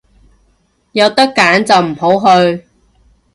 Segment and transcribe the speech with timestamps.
[0.93, 2.63] 有得揀就唔好去